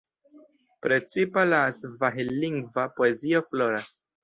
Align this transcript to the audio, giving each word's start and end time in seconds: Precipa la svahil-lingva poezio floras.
Precipa 0.85 1.43
la 1.51 1.59
svahil-lingva 1.81 2.89
poezio 2.99 3.45
floras. 3.53 3.97